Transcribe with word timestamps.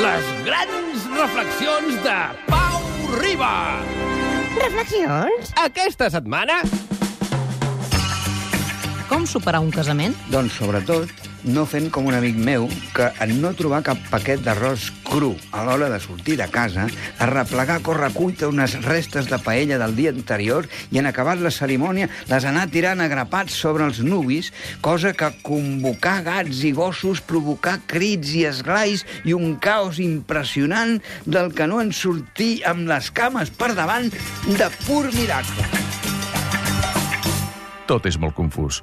Les 0.00 0.28
grans 0.46 1.02
reflexions 1.12 1.98
de 2.04 2.14
Pau 2.48 2.80
Riba. 3.20 3.52
Reflexions? 4.56 5.52
Aquesta 5.60 6.08
setmana... 6.12 6.62
Com 9.10 9.26
superar 9.28 9.60
un 9.60 9.68
casament? 9.74 10.16
Doncs, 10.32 10.56
sobretot, 10.56 11.12
no 11.44 11.64
fent 11.66 11.90
com 11.92 12.06
un 12.06 12.14
amic 12.14 12.36
meu 12.38 12.68
que 12.96 13.08
en 13.24 13.34
no 13.42 13.52
trobar 13.58 13.82
cap 13.86 13.98
paquet 14.10 14.42
d'arròs 14.44 14.90
cru 15.06 15.32
a 15.52 15.64
l'hora 15.66 15.88
de 15.92 15.98
sortir 16.00 16.36
de 16.38 16.46
casa, 16.52 16.86
a 17.18 17.26
replegar 17.30 17.80
correcuita 17.82 18.48
unes 18.50 18.76
restes 18.84 19.28
de 19.30 19.38
paella 19.42 19.78
del 19.80 19.96
dia 19.96 20.12
anterior 20.14 20.68
i 20.90 21.00
en 21.02 21.10
acabat 21.10 21.42
la 21.42 21.52
cerimònia 21.54 22.08
les 22.30 22.46
anar 22.48 22.68
tirant 22.72 23.02
agrapats 23.04 23.56
sobre 23.58 23.86
els 23.88 24.00
nuvis, 24.04 24.52
cosa 24.80 25.12
que 25.12 25.32
convocar 25.42 26.20
gats 26.26 26.62
i 26.68 26.72
gossos, 26.76 27.20
provocar 27.20 27.78
crits 27.90 28.34
i 28.38 28.46
esglais 28.50 29.06
i 29.24 29.34
un 29.36 29.56
caos 29.62 30.00
impressionant 30.02 30.98
del 31.26 31.52
que 31.56 31.66
no 31.66 31.82
en 31.82 31.92
sortir 31.96 32.54
amb 32.68 32.88
les 32.90 33.10
cames 33.10 33.50
per 33.50 33.72
davant 33.78 34.10
de 34.46 34.70
pur 34.86 35.04
miracle. 35.12 35.68
Tot 37.90 38.06
és 38.08 38.16
molt 38.16 38.36
confús. 38.38 38.80